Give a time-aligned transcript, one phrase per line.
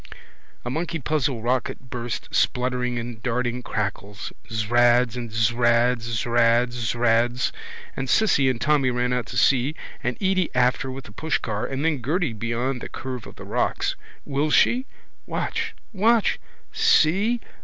[0.65, 4.33] A monkey puzzle rocket burst, spluttering in darting crackles.
[4.49, 7.51] Zrads and zrads, zrads, zrads.
[7.95, 11.11] And Cissy and Tommy and Jacky ran out to see and Edy after with the
[11.11, 13.95] pushcar and then Gerty beyond the curve of the rocks.
[14.25, 14.87] Will she?
[15.27, 15.75] Watch!
[15.93, 16.39] Watch!
[16.71, 17.39] See!